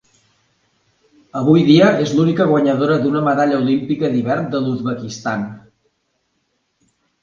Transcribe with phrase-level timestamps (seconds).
[1.41, 5.49] Avui dia és l'única guanyadora d'una medalla olímpica d'hivern de l'Uzbekistan.